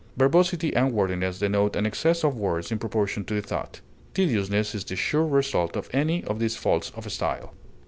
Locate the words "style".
7.11-7.53